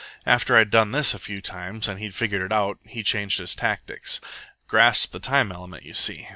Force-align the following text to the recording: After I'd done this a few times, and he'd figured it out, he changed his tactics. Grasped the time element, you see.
After 0.25 0.57
I'd 0.57 0.71
done 0.71 0.93
this 0.93 1.13
a 1.13 1.19
few 1.19 1.41
times, 1.43 1.87
and 1.87 1.99
he'd 1.99 2.15
figured 2.15 2.41
it 2.41 2.51
out, 2.51 2.79
he 2.87 3.03
changed 3.03 3.37
his 3.37 3.53
tactics. 3.53 4.19
Grasped 4.67 5.11
the 5.11 5.19
time 5.19 5.51
element, 5.51 5.83
you 5.83 5.93
see. 5.93 6.27